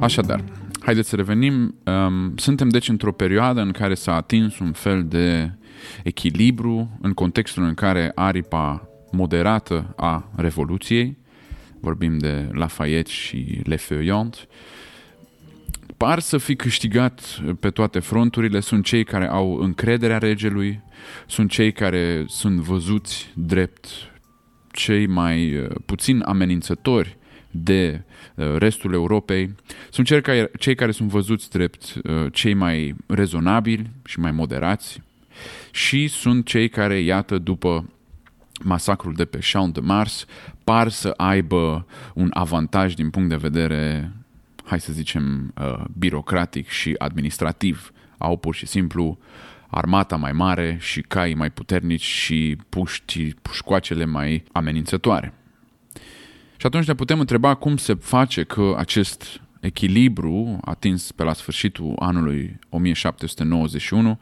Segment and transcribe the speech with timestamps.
[0.00, 0.44] Așadar,
[0.80, 1.74] haideți să revenim.
[1.84, 5.50] Um, suntem deci într-o perioadă în care s-a atins un fel de
[6.02, 11.18] echilibru în contextul în care aripa moderată a Revoluției,
[11.80, 14.38] vorbim de Lafayette și Le Feuillante,
[15.96, 20.80] par să fi câștigat pe toate fronturile, sunt cei care au încrederea regelui,
[21.26, 23.86] sunt cei care sunt văzuți drept
[24.72, 27.18] cei mai uh, puțin amenințători
[27.50, 28.02] de
[28.34, 29.54] uh, restul Europei,
[29.90, 35.02] sunt cei care, cei care sunt văzuți drept uh, cei mai rezonabili și mai moderați
[35.70, 37.90] și sunt cei care, iată, după
[38.62, 40.24] masacrul de pe Champ de Mars,
[40.64, 44.12] par să aibă un avantaj din punct de vedere,
[44.64, 47.92] hai să zicem, uh, birocratic și administrativ.
[48.18, 49.18] Au pur și simplu
[49.70, 55.37] armata mai mare și cai mai puternici și puști, pușcoacele mai amenințătoare.
[56.60, 61.94] Și atunci ne putem întreba cum se face că acest echilibru atins pe la sfârșitul
[61.98, 64.18] anului 1791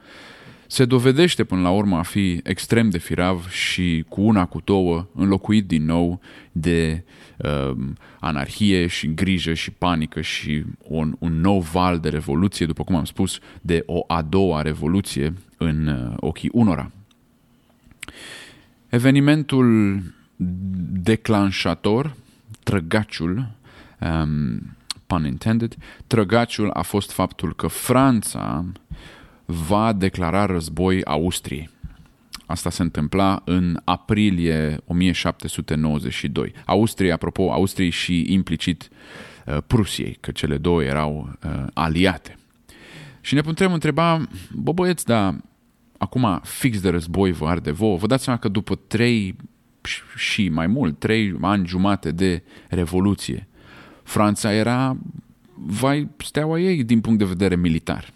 [0.66, 5.06] se dovedește până la urmă a fi extrem de firav și cu una cu două
[5.14, 6.20] înlocuit din nou
[6.52, 7.04] de
[7.36, 7.76] uh,
[8.20, 13.04] anarhie și grijă și panică și un, un nou val de revoluție, după cum am
[13.04, 16.90] spus, de o a doua revoluție în uh, ochii unora.
[18.88, 20.00] Evenimentul
[21.02, 22.14] declanșator,
[22.62, 23.50] trăgaciul,
[24.00, 28.64] um, pun intended, trăgaciul a fost faptul că Franța
[29.44, 31.70] va declara război Austriei.
[32.46, 36.52] Asta se întâmpla în aprilie 1792.
[36.64, 38.88] Austria, apropo, Austriei și implicit
[39.46, 42.38] uh, Prusiei, că cele două erau uh, aliate.
[43.20, 45.36] Și ne putem întreba, bă băieți, dar
[45.98, 49.36] acum fix de război vă arde vouă, vă dați seama că după trei
[50.16, 53.48] și mai mult, trei ani jumate de revoluție,
[54.02, 54.96] Franța era
[55.54, 58.12] vai steaua ei din punct de vedere militar.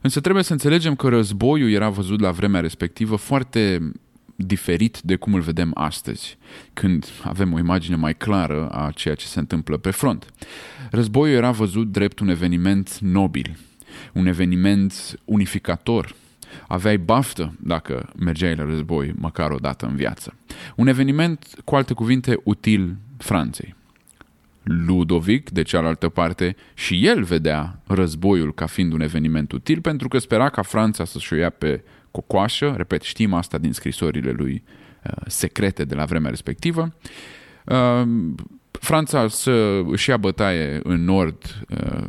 [0.00, 3.92] Însă trebuie să înțelegem că războiul era văzut la vremea respectivă foarte
[4.36, 6.38] diferit de cum îl vedem astăzi,
[6.72, 10.32] când avem o imagine mai clară a ceea ce se întâmplă pe front.
[10.90, 13.58] Războiul era văzut drept un eveniment nobil,
[14.12, 16.14] un eveniment unificator,
[16.68, 20.34] aveai baftă dacă mergeai la război măcar o dată în viață.
[20.76, 23.74] Un eveniment, cu alte cuvinte, util Franței.
[24.62, 30.18] Ludovic, de cealaltă parte, și el vedea războiul ca fiind un eveniment util pentru că
[30.18, 34.62] spera ca Franța să-și o ia pe cocoașă, repet, știm asta din scrisorile lui
[35.04, 36.94] uh, secrete de la vremea respectivă,
[37.64, 38.02] uh,
[38.70, 42.06] Franța să își ia bătaie în nord uh,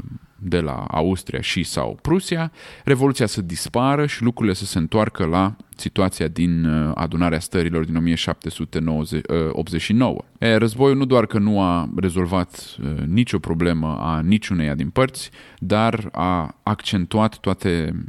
[0.48, 2.52] de la Austria și sau Prusia,
[2.84, 7.96] Revoluția să dispară și lucrurile să se întoarcă la situația din uh, adunarea stărilor din
[7.96, 10.24] 1789.
[10.38, 15.30] E, războiul nu doar că nu a rezolvat uh, nicio problemă a niciuneia din părți,
[15.60, 18.04] dar a accentuat toate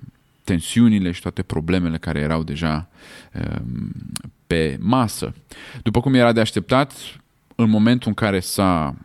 [0.44, 2.88] tensiunile și toate problemele care erau deja
[3.32, 3.92] um,
[4.46, 5.34] pe masă.
[5.82, 6.92] După cum era de așteptat,
[7.54, 8.96] în momentul în care s-a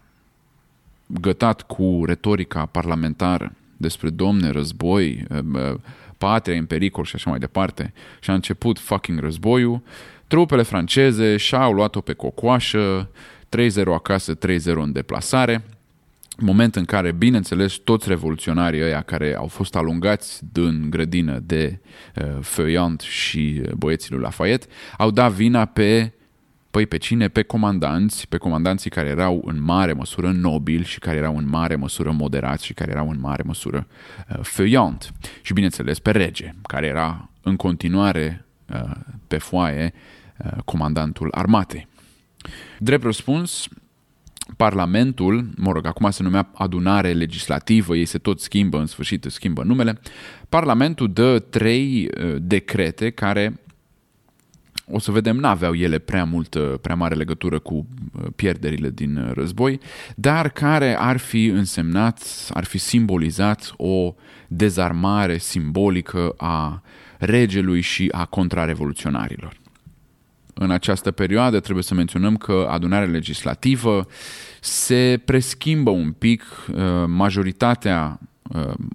[1.21, 5.73] gătat cu retorica parlamentară despre domne, război, eh, eh,
[6.17, 9.81] patria în pericol și așa mai departe, și a început fucking războiul,
[10.27, 13.09] trupele franceze și-au luat-o pe cocoașă,
[13.49, 15.63] 3-0 acasă, 3-0 în deplasare,
[16.37, 21.79] moment în care, bineînțeles, toți revoluționarii ăia care au fost alungați din grădină de
[22.15, 24.65] uh, Feuillant și băieții lui Lafayette
[24.97, 26.11] au dat vina pe
[26.71, 27.27] Păi pe cine?
[27.27, 31.75] Pe comandanți, pe comandanții care erau în mare măsură nobili și care erau în mare
[31.75, 33.87] măsură moderați și care erau în mare măsură
[34.29, 35.11] uh, feuillant.
[35.41, 38.91] Și bineînțeles pe rege, care era în continuare uh,
[39.27, 39.93] pe foaie
[40.37, 41.87] uh, comandantul armatei.
[42.79, 43.67] Drept răspuns,
[44.57, 49.63] Parlamentul, mă rog, acum se numea adunare legislativă, ei se tot schimbă, în sfârșit schimbă
[49.63, 49.99] numele,
[50.49, 53.59] Parlamentul dă trei uh, decrete care
[54.91, 59.31] o să vedem, n-aveau ele prea multă, prea mare legătură cu uh, pierderile din uh,
[59.33, 59.79] război,
[60.15, 62.21] dar care ar fi însemnat,
[62.53, 64.15] ar fi simbolizat o
[64.47, 66.81] dezarmare simbolică a
[67.17, 69.59] regelui și a contrarevoluționarilor.
[70.53, 74.07] În această perioadă trebuie să menționăm că adunarea legislativă
[74.59, 76.43] se preschimbă un pic,
[76.73, 76.77] uh,
[77.07, 78.19] majoritatea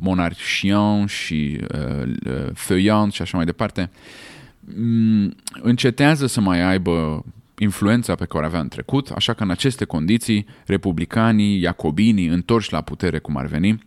[0.01, 1.61] monarchian și
[2.55, 4.36] feuillant și așa mai departe, Mm,
[5.63, 7.25] încetează să mai aibă
[7.59, 12.73] influența pe care o avea în trecut, așa că în aceste condiții, republicanii, iacobinii, întorși
[12.73, 13.79] la putere cum ar veni,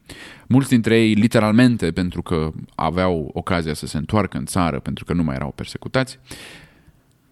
[0.47, 5.13] mulți dintre ei literalmente pentru că aveau ocazia să se întoarcă în țară, pentru că
[5.13, 6.19] nu mai erau persecutați,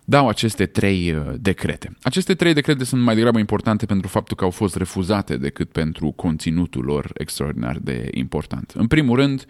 [0.05, 1.97] dau aceste trei uh, decrete.
[2.01, 6.11] Aceste trei decrete sunt mai degrabă importante pentru faptul că au fost refuzate decât pentru
[6.11, 8.73] conținutul lor extraordinar de important.
[8.75, 9.45] În primul rând,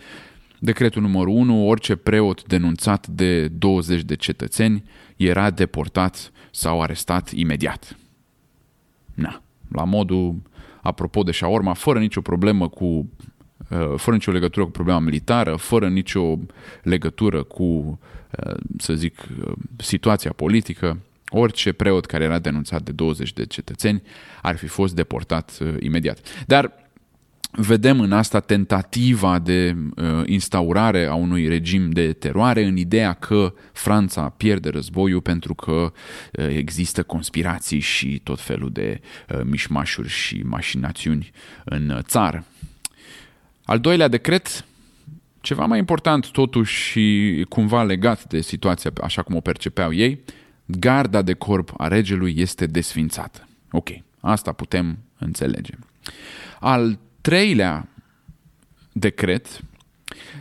[0.59, 4.83] decretul numărul 1, orice preot denunțat de 20 de cetățeni
[5.15, 7.97] era deportat sau arestat imediat.
[9.13, 10.35] Na, la modul,
[10.81, 15.89] apropo de șaorma, fără nicio problemă cu uh, fără nicio legătură cu problema militară, fără
[15.89, 16.37] nicio
[16.83, 17.99] legătură cu
[18.45, 20.99] Uh, să zic, uh, situația politică,
[21.29, 24.01] orice preot care era denunțat de 20 de cetățeni
[24.41, 26.19] ar fi fost deportat uh, imediat.
[26.45, 26.86] Dar
[27.59, 29.75] vedem în asta tentativa de
[30.25, 35.93] instaurare a unui regim de teroare în ideea că Franța pierde războiul pentru că
[36.31, 39.01] există conspirații și tot felul de
[39.43, 41.31] mișmașuri și mașinațiuni
[41.63, 42.45] în țară.
[43.63, 44.65] Al doilea decret
[45.41, 50.19] ceva mai important, totuși, și cumva legat de situația așa cum o percepeau ei,
[50.65, 53.47] garda de corp a regelui este desfințată.
[53.71, 53.89] Ok,
[54.19, 55.73] asta putem înțelege.
[56.59, 57.87] Al treilea
[58.91, 59.61] decret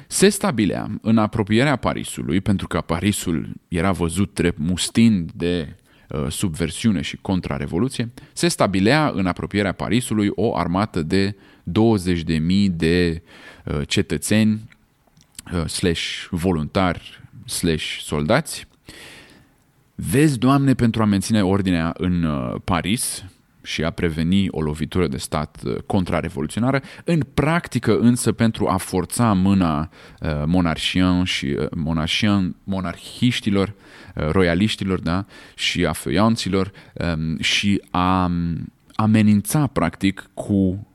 [0.07, 5.77] se stabilea în apropierea Parisului, pentru că Parisul era văzut drept mustind de
[6.09, 13.23] uh, subversiune și contrarevoluție, se stabilea în apropierea Parisului o armată de 20.000 de
[13.65, 14.61] uh, cetățeni
[15.53, 18.67] Uh, slash voluntari slash soldați.
[19.95, 23.25] Vezi, Doamne, pentru a menține ordinea în uh, Paris
[23.67, 29.33] și a preveni o lovitură de stat uh, contrarevoluționară, în practică însă pentru a forța
[29.33, 29.91] mâna
[30.45, 33.75] monarhian și monarhian, monarhiștilor,
[34.15, 35.25] royaliștilor da?
[35.55, 40.87] și a feuianților um, și a um, amenința practic cu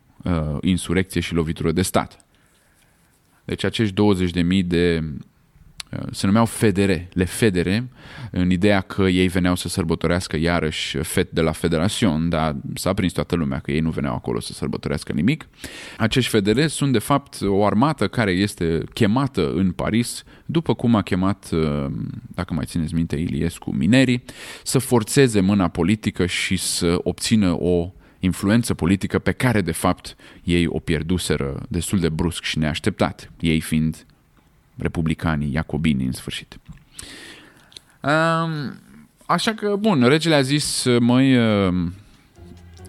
[0.62, 2.25] insurecție și lovitură de stat.
[3.45, 3.94] Deci acești
[4.62, 5.09] 20.000 de uh,
[6.12, 7.90] se numeau federe, le federe,
[8.32, 13.12] în ideea că ei veneau să sărbătorească iarăși fet de la Federațion, dar s-a prins
[13.14, 15.48] toată lumea că ei nu veneau acolo să sărbătorească nimic.
[15.98, 21.02] Acești federe sunt de fapt o armată care este chemată în Paris, după cum a
[21.02, 21.86] chemat, uh,
[22.28, 24.24] dacă mai țineți minte, Iliescu minerii,
[24.64, 30.68] să forțeze mâna politică și să obțină o influență politică pe care, de fapt, ei
[30.68, 34.06] o pierduseră destul de brusc și neașteptat, ei fiind
[34.81, 36.60] republicanii, iacobini, în sfârșit.
[38.01, 38.80] Um,
[39.25, 41.38] așa că, bun, regele a zis, măi,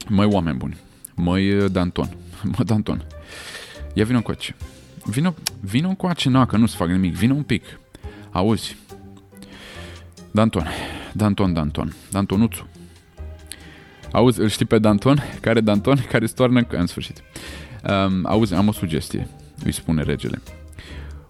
[0.08, 0.76] măi oameni buni,
[1.14, 2.08] măi Danton,
[2.56, 3.04] mă Danton,
[3.94, 4.56] ia vină încoace.
[5.04, 7.64] Vino, vino încoace, nu, că nu-ți fac nimic, vino un pic.
[8.30, 8.76] Auzi,
[10.30, 10.66] Danton,
[11.12, 12.68] Danton, Danton, Dantonuțu,
[14.12, 15.22] Auzi, îl știi pe Danton?
[15.40, 16.04] Care Danton?
[16.10, 17.22] Care stoarnă în sfârșit.
[17.88, 19.28] Um, auzi, am o sugestie,
[19.64, 20.42] îi spune regele.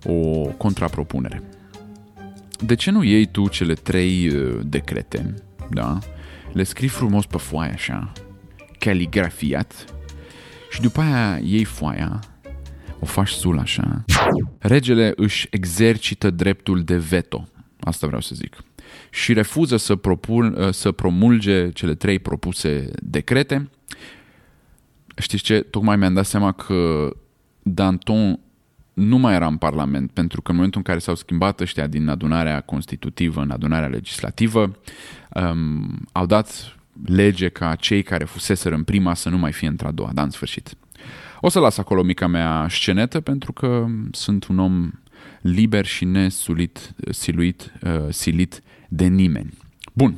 [0.05, 1.43] O contrapropunere.
[2.59, 5.35] De ce nu iei tu cele trei uh, decrete,
[5.71, 5.99] da?
[6.53, 8.13] Le scrii frumos pe foaie așa,
[8.79, 9.85] caligrafiat,
[10.71, 12.21] și după aia iei foaia,
[13.01, 14.05] o faci sul așa.
[14.59, 17.49] Regele își exercită dreptul de veto.
[17.81, 18.57] Asta vreau să zic
[19.11, 23.71] și refuză să, propun, uh, să promulge cele trei propuse decrete.
[25.17, 25.61] Știți ce?
[25.61, 27.11] Tocmai mi-am dat seama că
[27.63, 28.41] Danton
[28.93, 32.09] nu mai era în Parlament, pentru că în momentul în care s-au schimbat ăștia din
[32.09, 34.77] adunarea constitutivă în adunarea legislativă,
[35.35, 39.91] um, au dat lege ca cei care fuseseră în prima să nu mai fie într-a
[39.91, 40.77] doua, dar în sfârșit.
[41.41, 44.91] O să las acolo mica mea scenetă pentru că sunt un om
[45.41, 49.53] liber și nesulit, siluit, uh, silit de nimeni.
[49.93, 50.15] Bun.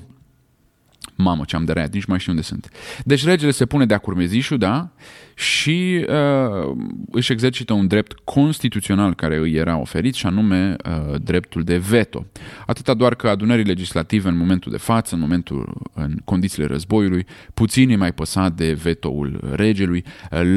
[1.14, 2.70] Mamă, ce am de rea, nici mai știu unde sunt.
[3.04, 4.90] Deci regele se pune de-a curmezișul, da?
[5.34, 6.76] și uh,
[7.10, 12.26] își exercită un drept constituțional care îi era oferit și anume uh, dreptul de veto.
[12.66, 17.88] Atâta doar că adunării legislative în momentul de față, în momentul în condițiile războiului, puțin
[17.88, 20.04] îi mai păsa de vetoul regelui.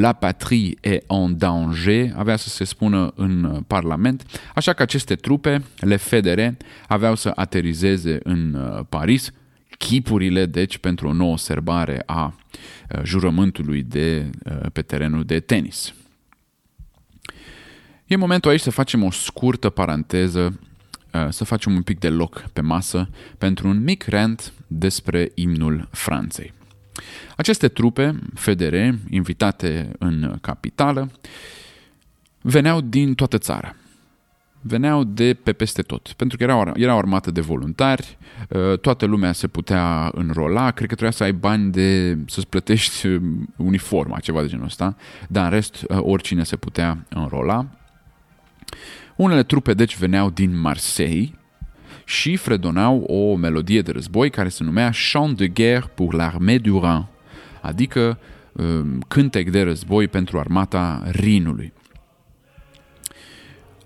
[0.00, 4.22] La patrie est en danger, avea să se spună în Parlament,
[4.54, 6.56] așa că aceste trupe, le federe,
[6.88, 9.32] aveau să aterizeze în uh, Paris,
[9.78, 15.94] chipurile, deci, pentru o nouă serbare a uh, jurământului de, uh, pe terenul de tenis.
[18.06, 20.60] E momentul aici să facem o scurtă paranteză,
[21.12, 23.08] uh, să facem un pic de loc pe masă
[23.38, 26.52] pentru un mic rant despre imnul Franței.
[27.36, 31.10] Aceste trupe, federe, invitate în capitală,
[32.40, 33.76] veneau din toată țara
[34.60, 39.06] veneau de pe peste tot, pentru că era, era o armată de voluntari, uh, toată
[39.06, 43.22] lumea se putea înrola, cred că trebuia să ai bani de să-ți plătești uh,
[43.56, 44.96] uniforma, ceva de genul ăsta,
[45.28, 47.66] dar în rest uh, oricine se putea înrola.
[49.16, 51.32] Unele trupe deci veneau din Marseille
[52.04, 56.78] și fredonau o melodie de război care se numea Chant de guerre pour l'armée du
[56.78, 57.06] Rhin,
[57.62, 58.18] adică
[58.52, 61.72] um, cântec de război pentru armata Rinului.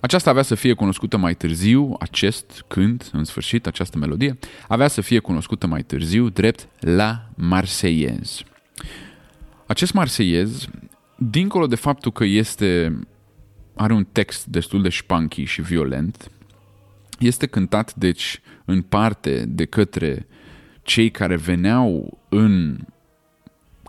[0.02, 5.00] Aceasta avea să fie cunoscută mai târziu, acest cânt, în sfârșit, această melodie, avea să
[5.00, 8.42] fie cunoscută mai târziu drept La Marseillaise.
[9.66, 10.68] Acest Marseillaise,
[11.16, 12.99] dincolo de faptul că este
[13.75, 16.30] are un text destul de șpanchi și violent,
[17.18, 20.26] este cântat, deci, în parte de către
[20.82, 22.78] cei care veneau în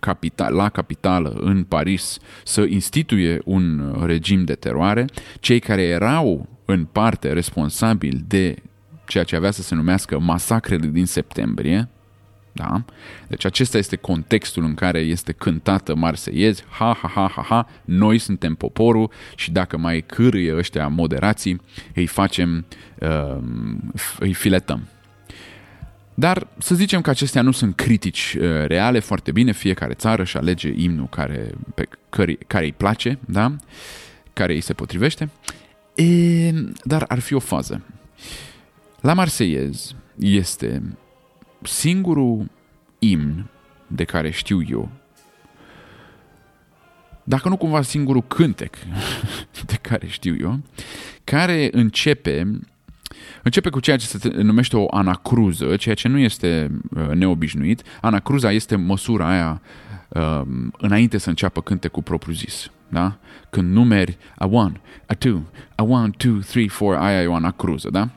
[0.04, 5.06] capital, la capitală, în Paris, să instituie un regim de teroare,
[5.40, 8.56] cei care erau în parte responsabili de
[9.08, 11.90] ceea ce avea să se numească masacrele din septembrie,
[12.52, 12.84] da?
[13.28, 18.18] Deci acesta este contextul în care este cântată Marseiez, ha, ha, ha, ha, ha, noi
[18.18, 21.62] suntem poporul și dacă mai cârâie ăștia moderații,
[21.96, 22.66] îi facem,
[23.00, 23.38] uh,
[24.20, 24.88] îi filetăm.
[26.14, 30.38] Dar să zicem că acestea nu sunt critici uh, reale, foarte bine, fiecare țară își
[30.38, 33.56] alege imnul care, pe care, care îi place, da?
[34.34, 35.30] care îi se potrivește,
[35.96, 36.52] e,
[36.84, 37.84] dar ar fi o fază.
[39.02, 40.82] La Marseiez este
[41.62, 42.50] singurul
[43.00, 43.50] imn
[43.88, 44.90] de care știu eu,
[47.24, 48.76] dacă nu cumva singurul cântec
[49.66, 50.60] de care știu eu,
[51.24, 52.60] care începe
[53.44, 57.84] Începe cu ceea ce se numește o anacruză, ceea ce nu este uh, neobișnuit.
[58.02, 59.62] Anacruza este măsura aia
[60.08, 60.42] uh,
[60.78, 62.72] înainte să înceapă cântecul propriu-zis.
[62.90, 63.18] Da?
[63.50, 65.42] Când numeri a one, a two,
[65.76, 68.10] a one, two, three, four, aia e o anacruză, da?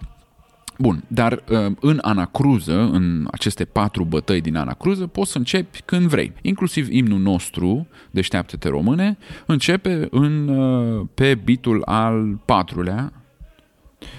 [0.78, 6.09] Bun, dar uh, în anacruză, în aceste patru bătăi din anacruză, poți să începi când
[6.09, 6.33] vrei.
[6.42, 13.12] Inclusiv imnul nostru, Deșteaptă-te române, începe în, uh, pe bitul al patrulea,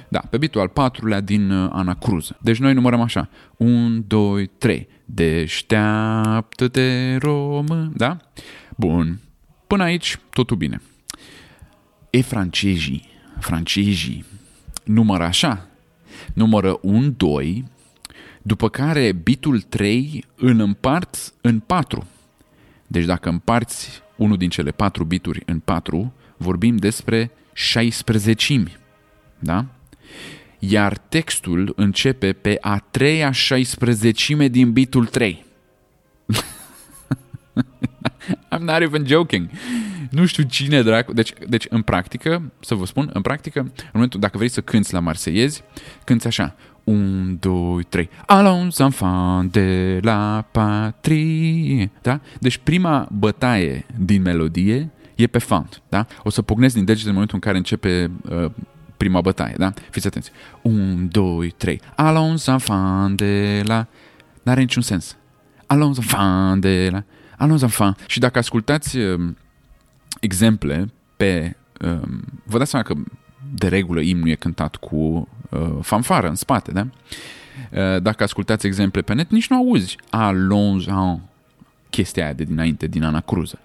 [0.09, 2.37] da, pe bitul al patrulea din uh, anacruză.
[2.41, 3.29] Deci noi numărăm așa.
[3.57, 4.87] 1, 2, 3.
[5.05, 7.93] Deșteaptă-te român.
[7.95, 8.17] Da?
[8.75, 9.19] Bun.
[9.67, 10.81] Până aici, totul bine.
[12.09, 13.07] E francezii,
[13.39, 14.25] francezii,
[14.83, 15.67] numără așa
[16.33, 17.65] numără un 2,
[18.41, 22.07] după care bitul 3 îl împart în 4.
[22.87, 28.77] Deci dacă împarți unul din cele 4 bituri în 4, vorbim despre 16
[29.39, 29.65] da?
[30.59, 35.45] Iar textul începe pe a treia 16 din bitul 3.
[38.51, 39.49] I'm not even joking.
[40.11, 41.13] Nu știu cine dracu.
[41.13, 44.93] Deci, deci, în practică, să vă spun, în practică, în momentul, dacă vrei să cânți
[44.93, 45.63] la marseiezi,
[46.03, 46.55] cânți așa.
[46.83, 48.09] 1, 2, 3.
[48.25, 51.91] Allons enfants de la patrie.
[52.01, 52.19] Da?
[52.39, 55.81] Deci prima bătaie din melodie e pe font.
[55.89, 56.05] Da?
[56.23, 58.51] O să pocnesc din degete în momentul în care începe uh,
[58.97, 59.53] prima bătaie.
[59.57, 59.73] Da?
[59.89, 60.31] Fiți atenți.
[60.61, 61.81] 1, 2, 3.
[61.95, 63.87] Allons enfants de la...
[64.43, 65.17] N-are niciun sens.
[65.65, 67.03] Allons enfants de la...
[67.37, 67.99] Allons enfants.
[68.07, 69.29] Și dacă ascultați uh,
[70.21, 71.55] exemple pe...
[71.81, 72.93] Um, vă dați seama că
[73.53, 76.87] de regulă imnul e cântat cu uh, fanfară în spate, da?
[77.71, 81.19] Uh, dacă ascultați exemple pe net, nici nu auzi Allons en
[81.89, 83.59] chestia aia de dinainte, din Ana Cruză.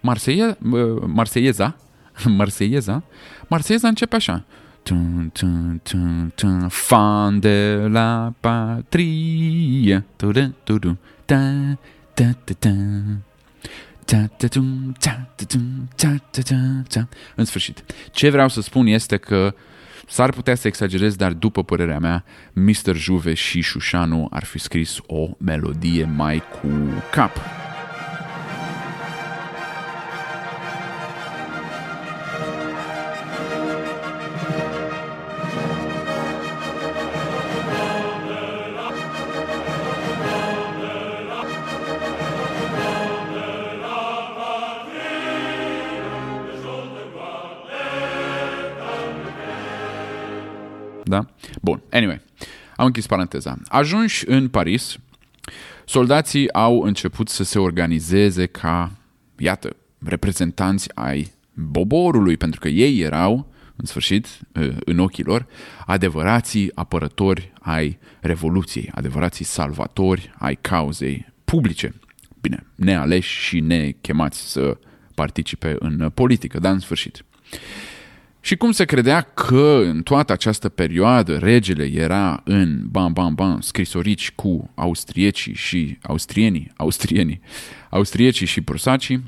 [0.00, 1.76] Marseille, uh, Marseieza,
[2.40, 3.02] Marseieza,
[3.48, 4.44] Marseieza începe așa.
[4.82, 10.04] Tum, tum, tum, tum, fan de la patrie.
[10.16, 10.30] Tu,
[10.64, 11.76] tu, tu, ta,
[12.14, 12.58] ta, ta,
[16.88, 17.08] ta.
[17.34, 19.54] În sfârșit, ce vreau să spun este că
[20.06, 22.94] s-ar putea să exagerez, dar după părerea mea, Mr.
[22.94, 26.68] Juve și Șușanu ar fi scris o melodie mai cu
[27.10, 27.59] cap.
[52.80, 53.58] Am închis paranteza.
[53.68, 54.96] Ajunși în Paris,
[55.84, 58.92] soldații au început să se organizeze ca,
[59.38, 64.26] iată, reprezentanți ai boborului, pentru că ei erau, în sfârșit,
[64.84, 65.46] în ochii lor,
[65.86, 71.94] adevărații apărători ai Revoluției, adevărații salvatori ai cauzei publice.
[72.40, 74.78] Bine, nealeși și nechemați să
[75.14, 77.24] participe în politică, dar în sfârșit.
[78.40, 83.60] Și cum se credea că în toată această perioadă regele era în bam bam bam
[83.60, 87.40] scrisorici cu austriecii și austrienii, austrienii,
[87.90, 89.22] austriecii și prusacii,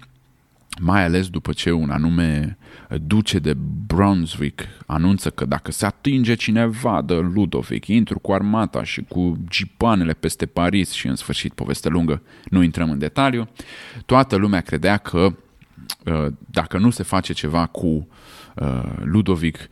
[0.81, 2.59] mai ales după ce un anume
[3.07, 9.05] duce de Brunswick anunță că dacă se atinge cineva de Ludovic, intru cu armata și
[9.09, 13.49] cu gipanele peste Paris și în sfârșit poveste lungă, nu intrăm în detaliu,
[14.07, 15.35] toată lumea credea că
[16.05, 18.05] uh, dacă nu se face ceva cu uh,
[19.03, 19.69] Ludovic,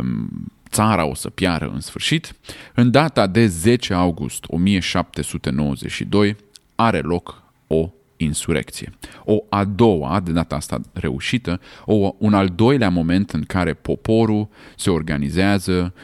[0.00, 0.28] um,
[0.70, 2.34] țara o să piară în sfârșit.
[2.74, 6.36] În data de 10 august 1792
[6.74, 8.92] are loc o insurecție.
[9.24, 14.48] O a doua, de data asta reușită, o, un al doilea moment în care poporul
[14.76, 15.94] se organizează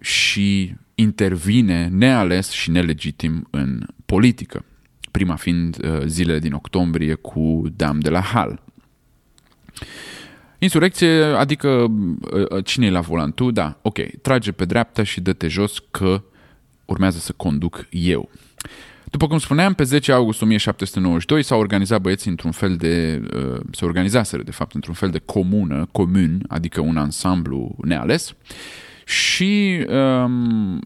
[0.00, 4.64] și intervine neales și nelegitim în politică.
[5.10, 8.62] Prima fiind uh, zilele din octombrie cu Dam de la Hal.
[10.66, 13.52] Insurecție, adică uh, uh, cine e la volantul?
[13.52, 16.22] Da, ok, trage pe dreapta și dă-te jos că
[16.84, 18.30] urmează să conduc eu.
[19.04, 23.22] După cum spuneam, pe 10 august 1792 s-au organizat băieții într-un fel de...
[23.34, 28.34] Uh, se organizaseră, de fapt, într-un fel de comună, comun, adică un ansamblu neales.
[29.04, 30.80] Și um,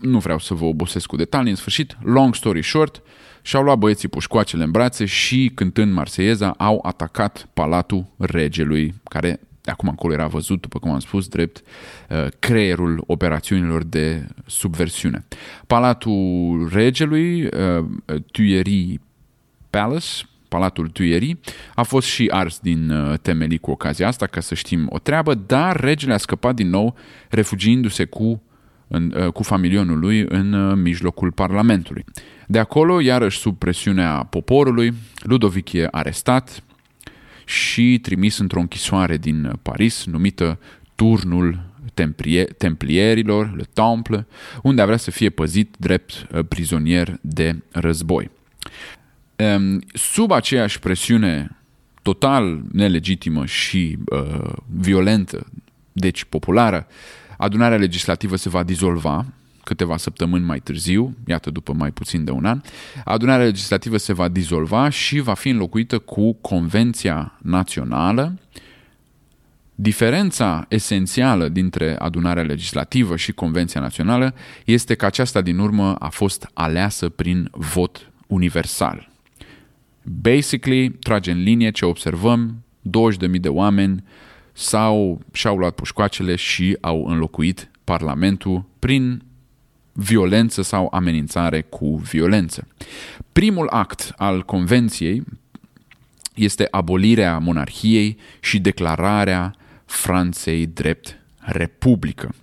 [0.00, 3.02] nu vreau să vă obosesc cu detalii, în sfârșit, long story short,
[3.48, 9.70] și-au luat băieții pușcoacele în brațe și, cântând Marseieza, au atacat palatul regelui, care de
[9.70, 11.62] acum încolo era văzut, după cum am spus, drept
[12.08, 15.24] uh, creierul operațiunilor de subversiune.
[15.66, 17.84] Palatul regelui, uh,
[18.32, 18.96] Tuileries
[19.70, 20.06] Palace,
[20.48, 21.36] Palatul Tuileries,
[21.74, 25.34] a fost și ars din uh, temelii cu ocazia asta, ca să știm o treabă,
[25.34, 26.94] dar regele a scăpat din nou,
[27.28, 28.42] refugiindu-se cu,
[28.88, 32.04] în, cu familionul lui în mijlocul Parlamentului.
[32.46, 36.62] De acolo, iarăși sub presiunea poporului, Ludovic e arestat,
[37.48, 40.58] și trimis într-o închisoare din Paris numită
[40.94, 41.66] Turnul
[42.58, 44.26] Templierilor, Le Temple,
[44.62, 48.30] unde avea să fie păzit drept uh, prizonier de război.
[49.36, 51.56] Um, sub aceeași presiune
[52.02, 55.46] total nelegitimă și uh, violentă,
[55.92, 56.86] deci populară,
[57.38, 59.26] adunarea legislativă se va dizolva
[59.64, 62.60] câteva săptămâni mai târziu, iată după mai puțin de un an,
[63.04, 68.38] adunarea legislativă se va dizolva și va fi înlocuită cu Convenția Națională.
[69.74, 76.50] Diferența esențială dintre adunarea legislativă și Convenția Națională este că aceasta din urmă a fost
[76.54, 79.10] aleasă prin vot universal.
[80.02, 82.62] Basically, trage în linie ce observăm,
[83.30, 84.04] 20.000 de oameni
[84.58, 89.22] sau și-au luat pușcoacele și au înlocuit Parlamentul prin
[89.92, 92.66] violență sau amenințare cu violență.
[93.32, 95.22] Primul act al Convenției
[96.34, 102.34] este abolirea monarhiei și declararea Franței drept republică.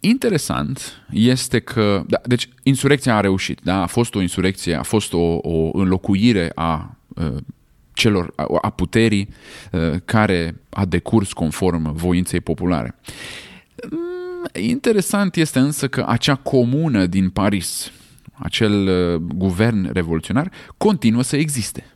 [0.00, 3.82] Interesant este că, da, deci insurecția a reușit, da?
[3.82, 7.36] a fost o insurecție, a fost o, o înlocuire a uh,
[7.94, 9.28] celor, a, a puterii
[9.72, 12.94] uh, care a decurs conform voinței populare.
[14.52, 17.92] Interesant este însă că acea comună din Paris,
[18.32, 21.86] acel uh, guvern revoluționar, continuă să existe.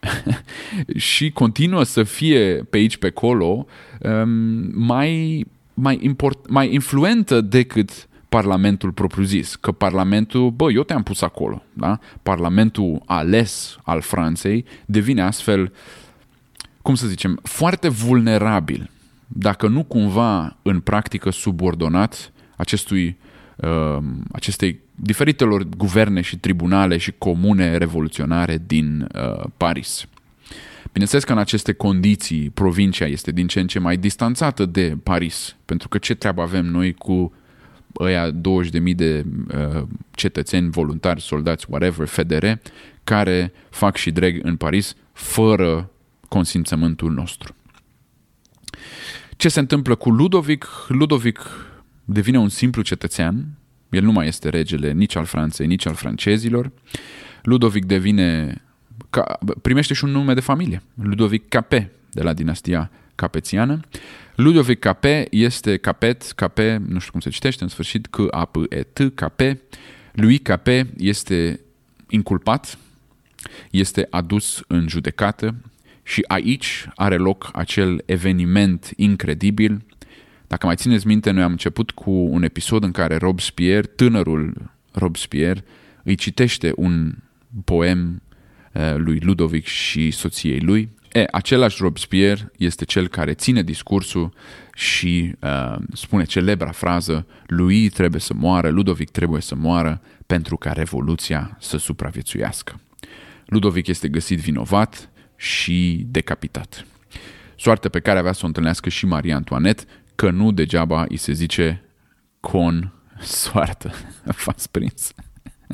[0.96, 3.66] și continuă să fie pe aici, pe acolo,
[4.00, 4.30] um,
[4.74, 9.54] mai, mai, import, mai influentă decât Parlamentul propriu-zis.
[9.54, 11.98] Că Parlamentul, bă, eu te-am pus acolo, da?
[12.22, 15.72] Parlamentul ales al Franței devine astfel,
[16.82, 18.90] cum să zicem, foarte vulnerabil
[19.26, 23.16] dacă nu cumva în practică subordonat acestui,
[23.56, 23.98] uh,
[24.32, 30.04] acestei diferitelor guverne și tribunale și comune revoluționare din uh, Paris.
[30.92, 35.56] Bineînțeles că în aceste condiții provincia este din ce în ce mai distanțată de Paris,
[35.64, 37.32] pentru că ce treabă avem noi cu
[38.00, 42.46] ăia 20.000 de uh, cetățeni, voluntari, soldați, whatever, FDR,
[43.04, 45.90] care fac și dreg în Paris fără
[46.28, 47.54] consimțământul nostru.
[49.36, 50.66] Ce se întâmplă cu Ludovic?
[50.88, 51.40] Ludovic
[52.04, 53.46] devine un simplu cetățean,
[53.90, 56.70] el nu mai este regele nici al Franței, nici al francezilor.
[57.42, 58.62] Ludovic devine,
[59.10, 63.80] ca, primește și un nume de familie, Ludovic Capet, de la dinastia capețiană.
[64.34, 69.60] Ludovic Capet este Capet, Capet, nu știu cum se citește, în sfârșit, C-A-P-E-T, Capet.
[70.12, 71.60] Lui Capet este
[72.08, 72.78] inculpat,
[73.70, 75.54] este adus în judecată
[76.02, 79.84] și aici are loc acel eveniment incredibil.
[80.46, 85.64] Dacă mai țineți minte, noi am început cu un episod în care Robespierre, tânărul Robespierre,
[86.02, 87.14] îi citește un
[87.64, 88.22] poem
[88.72, 90.88] uh, lui Ludovic și soției lui.
[91.14, 94.34] E, același Robespierre este cel care ține discursul
[94.74, 100.72] și uh, spune celebra frază lui trebuie să moară, Ludovic trebuie să moară pentru ca
[100.72, 102.80] Revoluția să supraviețuiască.
[103.46, 106.86] Ludovic este găsit vinovat și decapitat.
[107.56, 111.32] Soartă pe care avea să o întâlnească și Maria Antoinette, că nu degeaba îi se
[111.32, 111.82] zice
[112.40, 113.92] con soartă.
[114.44, 115.12] V-ați prins.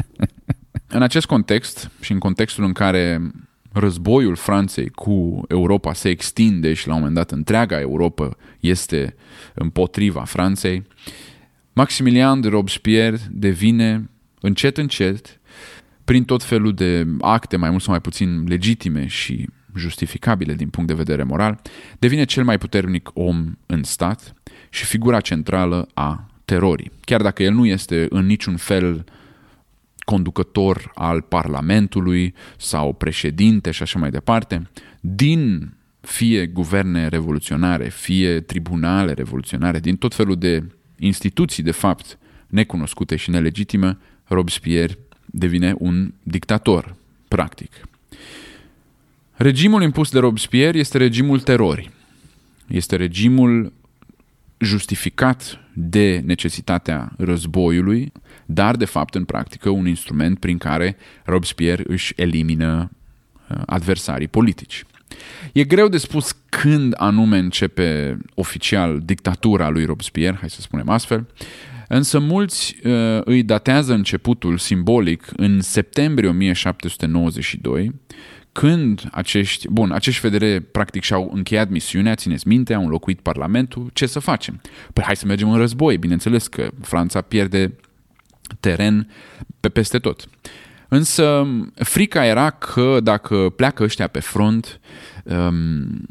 [0.97, 3.21] în acest context și în contextul în care
[3.73, 9.15] războiul Franței cu Europa se extinde și la un moment dat întreaga Europa este
[9.55, 10.87] împotriva Franței,
[11.73, 15.41] Maximilian de Robespierre devine încet încet,
[16.05, 20.89] prin tot felul de acte mai mult sau mai puțin legitime și justificabile din punct
[20.89, 21.61] de vedere moral,
[21.99, 24.35] devine cel mai puternic om în stat
[24.71, 26.91] și figura centrală a terorii.
[27.01, 29.05] Chiar dacă el nu este în niciun fel
[30.11, 34.71] conducător al Parlamentului sau președinte și așa mai departe,
[35.01, 40.65] din fie guverne revoluționare, fie tribunale revoluționare, din tot felul de
[40.99, 46.95] instituții, de fapt, necunoscute și nelegitime, Robespierre devine un dictator,
[47.29, 47.73] practic.
[49.33, 51.91] Regimul impus de Robespierre este regimul terorii.
[52.67, 53.73] Este regimul
[54.59, 58.13] justificat de necesitatea războiului,
[58.53, 62.91] dar de fapt în practică un instrument prin care Robespierre își elimină
[63.49, 64.85] uh, adversarii politici.
[65.53, 71.27] E greu de spus când anume începe oficial dictatura lui Robespierre, hai să spunem astfel,
[71.89, 77.95] însă mulți uh, îi datează începutul simbolic în septembrie 1792,
[78.53, 84.07] când acești, bun, acești federe practic și-au încheiat misiunea, țineți minte, au înlocuit Parlamentul, ce
[84.07, 84.61] să facem?
[84.93, 87.73] Păi hai să mergem în război, bineînțeles că Franța pierde
[88.61, 89.11] teren
[89.61, 90.29] pe peste tot.
[90.89, 94.81] Însă frica era că dacă pleacă ăștia pe front,
[95.23, 96.07] um,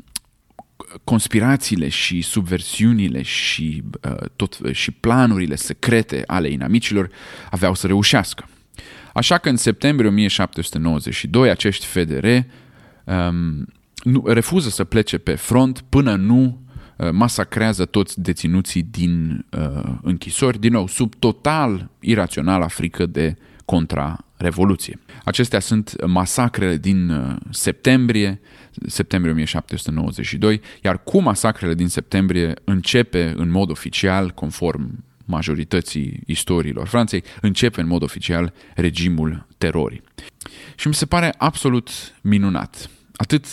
[1.04, 7.10] conspirațiile și subversiunile și, uh, tot, și planurile secrete ale inamicilor
[7.52, 8.50] aveau să reușească.
[9.14, 12.26] Așa că în septembrie 1792 acești FDR
[13.04, 13.66] um,
[14.04, 16.69] nu, refuză să plece pe front până nu uh,
[17.12, 23.36] masacrează toți deținuții din uh, închisori, din nou, sub total irațională frică de
[23.66, 25.00] contra-revoluție.
[25.24, 28.40] Acestea sunt masacrele din uh, septembrie,
[28.88, 37.24] septembrie 1792, iar cu masacrele din septembrie începe în mod oficial, conform majorității istoriilor Franței,
[37.42, 40.02] începe în mod oficial regimul terorii.
[40.76, 41.90] Și mi se pare absolut
[42.22, 43.46] minunat, atât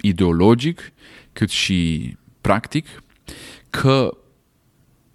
[0.00, 0.92] ideologic
[1.32, 2.86] cât și practic,
[3.70, 4.16] că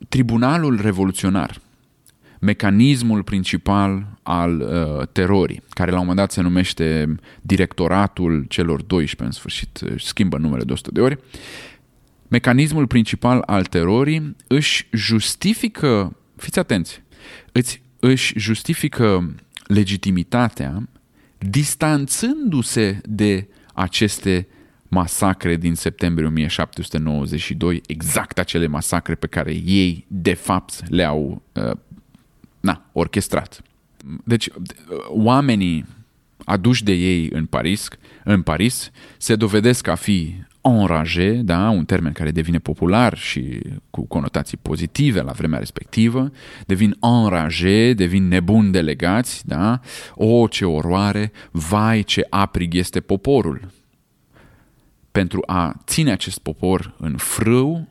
[0.09, 1.61] tribunalul revoluționar,
[2.39, 9.23] mecanismul principal al uh, terorii, care la un moment dat se numește Directoratul celor 12,
[9.23, 11.19] în sfârșit schimbă numele de 100 de ori,
[12.27, 17.03] mecanismul principal al terorii își justifică, fiți atenți,
[17.51, 20.89] îți, își justifică legitimitatea
[21.37, 24.47] distanțându-se de aceste
[24.89, 31.71] masacre din septembrie 1792, exact acele masacre pe care ei, de fapt, le-au uh,
[32.59, 33.61] na, orchestrat.
[34.23, 34.49] Deci,
[35.07, 35.85] oamenii
[36.45, 37.87] aduși de ei în Paris,
[38.23, 44.05] în Paris se dovedesc a fi enragé, da, un termen care devine popular și cu
[44.05, 46.31] conotații pozitive la vremea respectivă,
[46.65, 49.79] devin enragé, devin nebuni delegați, da,
[50.15, 53.78] o, ce oroare, vai, ce aprig este poporul.
[55.11, 57.87] Pentru a ține acest popor în frâu,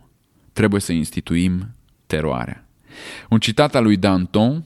[0.53, 1.75] trebuie să instituim
[2.07, 2.67] teroarea.
[3.29, 4.65] Un citat al lui Danton,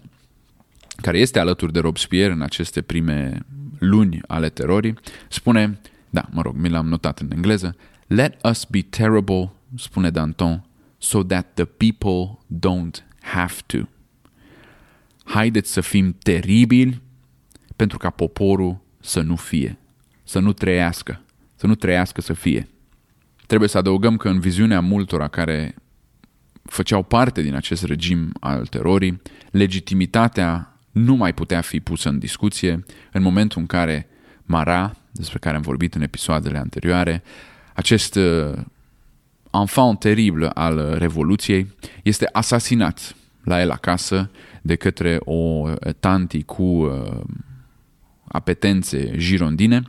[0.96, 3.46] care este alături de Robespierre în aceste prime
[3.78, 4.94] luni ale terorii,
[5.28, 10.64] spune, da, mă rog, mi l-am notat în engleză, Let us be terrible, spune Danton,
[10.98, 12.38] so that the people
[12.68, 13.78] don't have to.
[15.24, 17.00] Haideți să fim teribili
[17.76, 19.78] pentru ca poporul să nu fie,
[20.24, 21.20] să nu trăiască,
[21.62, 22.68] să nu trăiască să fie.
[23.46, 25.74] Trebuie să adăugăm că în viziunea multora care
[26.62, 32.84] făceau parte din acest regim al terorii, legitimitatea nu mai putea fi pusă în discuție
[33.12, 34.08] în momentul în care
[34.44, 37.22] Mara, despre care am vorbit în episoadele anterioare,
[37.74, 38.58] acest uh,
[39.52, 41.72] enfant teribil al Revoluției
[42.02, 44.30] este asasinat la el acasă
[44.62, 45.68] de către o
[46.00, 47.20] tanti cu uh,
[48.28, 49.82] apetențe girondine,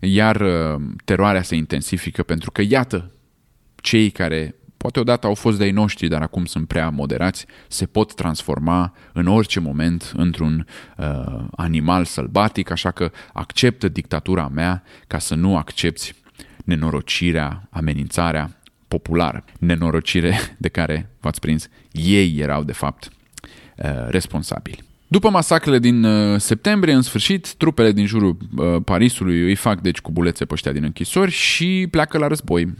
[0.00, 3.12] iar uh, teroarea se intensifică pentru că, iată,
[3.74, 8.14] cei care poate odată au fost de-ai noștri, dar acum sunt prea moderați, se pot
[8.14, 15.34] transforma în orice moment într-un uh, animal sălbatic, așa că acceptă dictatura mea ca să
[15.34, 16.14] nu accepti
[16.64, 23.08] nenorocirea, amenințarea populară, nenorocire de care v-ați prins, ei erau de fapt
[23.76, 24.87] uh, responsabili.
[25.10, 29.98] După masacrele din uh, septembrie, în sfârșit, trupele din jurul uh, Parisului îi fac deci
[30.00, 32.74] cu bulețe pe ăștia din închisori și pleacă la război.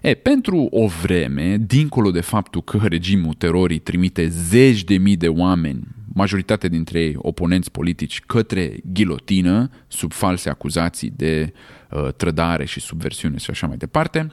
[0.00, 5.28] E, pentru o vreme, dincolo de faptul că regimul terorii trimite zeci de mii de
[5.28, 5.82] oameni,
[6.14, 11.52] majoritate dintre ei oponenți politici, către ghilotină, sub false acuzații de
[11.90, 14.32] uh, trădare și subversiune și așa mai departe,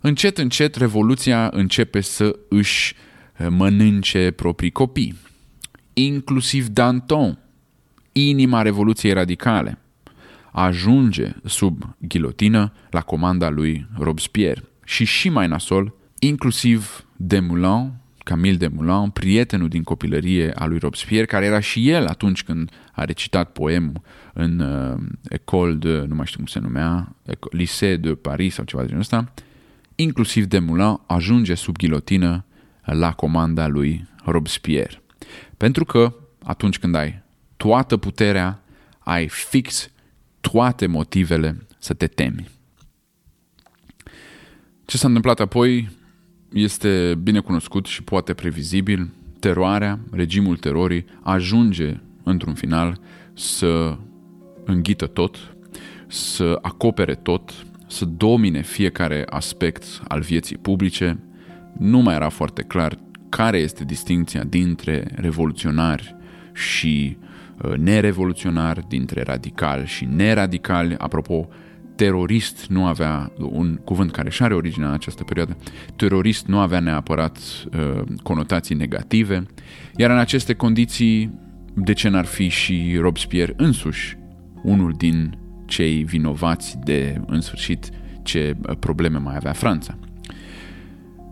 [0.00, 2.94] încet, încet, revoluția începe să își
[3.38, 5.14] uh, mănânce proprii copii
[5.98, 7.38] inclusiv Danton,
[8.12, 9.78] inima Revoluției Radicale,
[10.52, 14.62] ajunge sub ghilotină la comanda lui Robespierre.
[14.84, 21.44] Și și mai nasol, inclusiv Demoulin, Camille Demoulin, prietenul din copilărie a lui Robespierre, care
[21.44, 24.00] era și el atunci când a recitat poemul
[24.32, 27.16] în uh, École de, nu mai știu cum se numea,
[27.52, 29.32] Lycée de Paris sau ceva de genul ăsta,
[29.94, 32.44] inclusiv Demoulin ajunge sub ghilotină
[32.84, 35.00] la comanda lui Robespierre.
[35.56, 37.22] Pentru că atunci când ai
[37.56, 38.62] toată puterea,
[38.98, 39.90] ai fix
[40.40, 42.48] toate motivele să te temi.
[44.84, 45.88] Ce s-a întâmplat apoi
[46.52, 49.08] este bine cunoscut și poate previzibil.
[49.40, 53.00] Teroarea, regimul terorii, ajunge într-un final
[53.34, 53.98] să
[54.64, 55.56] înghită tot,
[56.06, 61.18] să acopere tot, să domine fiecare aspect al vieții publice.
[61.78, 62.98] Nu mai era foarte clar
[63.36, 66.16] care este distinția dintre revoluționari
[66.52, 67.16] și
[67.62, 70.94] uh, nerevoluționari, dintre radicali și neradicali.
[70.98, 71.48] Apropo,
[71.94, 75.56] terorist nu avea un cuvânt care și are origine în această perioadă.
[75.96, 79.46] Terorist nu avea neapărat uh, conotații negative,
[79.96, 81.38] iar în aceste condiții,
[81.74, 84.18] de ce n-ar fi și Robespierre însuși
[84.62, 87.88] unul din cei vinovați de, în sfârșit,
[88.22, 89.98] ce uh, probleme mai avea Franța?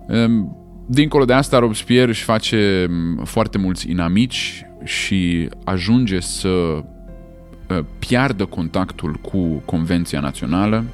[0.08, 2.88] Um, Dincolo de asta, Robespierre își face
[3.24, 10.84] foarte mulți inamici și ajunge să uh, piardă contactul cu Convenția Națională,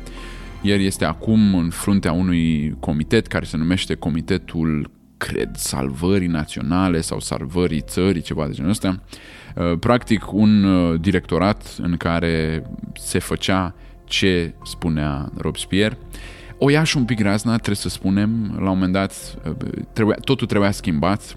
[0.62, 7.20] el este acum în fruntea unui comitet care se numește Comitetul, cred, Salvării Naționale sau
[7.20, 9.02] Salvării Țării, ceva de genul ăsta.
[9.56, 12.62] Uh, practic un uh, directorat în care
[12.94, 13.74] se făcea
[14.04, 15.98] ce spunea Robespierre
[16.62, 19.38] o ia și un pic razna, trebuie să spunem, la un moment dat
[19.92, 21.36] trebuia, totul trebuia schimbat,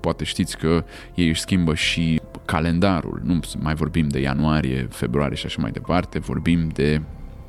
[0.00, 5.46] poate știți că ei își schimbă și calendarul, nu mai vorbim de ianuarie, februarie și
[5.46, 7.00] așa mai departe, vorbim de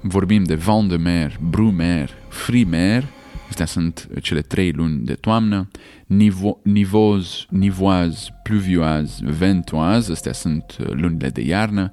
[0.01, 3.03] vorbim de Vendemer, Brumer, Frimer,
[3.49, 5.67] astea sunt cele trei luni de toamnă,
[6.05, 11.91] Nivo, Nivoz, Nivoaz, Pluvioaz, Ventoaz, astea sunt lunile de iarnă,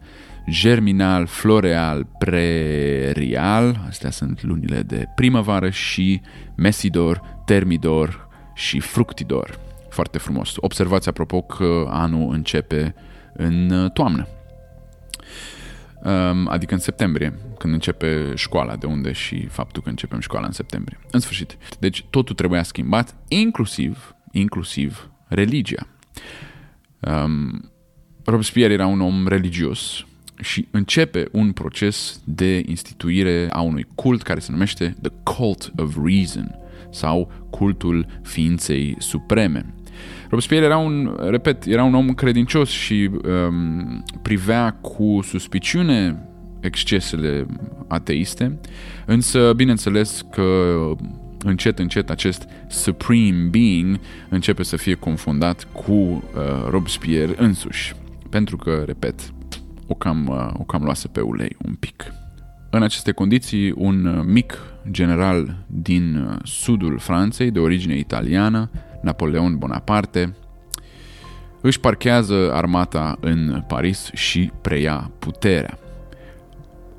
[0.51, 6.21] germinal, floreal, prerial, astea sunt lunile de primăvară și
[6.57, 9.59] mesidor, termidor și fructidor.
[9.91, 10.55] Foarte frumos.
[10.57, 12.95] Observați apropo că anul începe
[13.33, 14.27] în toamnă.
[16.03, 20.53] Um, adică în septembrie, când începe școala, de unde și faptul că începem școala în
[20.53, 20.99] septembrie.
[21.11, 21.57] În sfârșit.
[21.79, 25.87] Deci totul trebuia schimbat, inclusiv, inclusiv religia.
[27.01, 27.71] Um,
[28.25, 30.07] Robespierre era un om religios,
[30.41, 35.97] și începe un proces de instituire a unui cult care se numește The Cult of
[36.05, 36.55] Reason
[36.91, 39.75] sau cultul ființei supreme.
[40.29, 46.29] Robespierre era un, repet, era un om credincios și um, privea cu suspiciune
[46.61, 47.47] excesele
[47.87, 48.59] ateiste,
[49.07, 50.43] însă bineînțeles că
[51.45, 56.21] încet, încet acest Supreme Being începe să fie confundat cu uh,
[56.69, 57.95] Robespierre însuși.
[58.31, 59.33] Pentru că, repet,
[59.87, 62.13] o cam, uh, o cam luase pe ulei un pic.
[62.71, 68.71] În aceste condiții, un uh, mic general din uh, sudul Franței, de origine italiană,
[69.03, 70.35] Napoleon Bonaparte,
[71.61, 75.79] își parchează armata în Paris și preia puterea.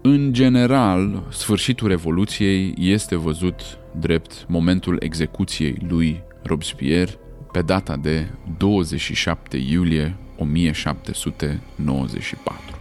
[0.02, 7.13] În general, sfârșitul Revoluției este văzut drept momentul execuției lui Robespierre
[7.52, 12.76] pe data de 27 iulie 1794.